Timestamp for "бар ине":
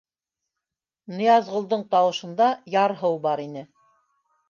3.31-3.69